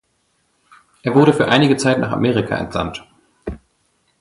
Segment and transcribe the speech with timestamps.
[1.03, 3.05] Er wurde für einige Zeit nach Amerika entsandt.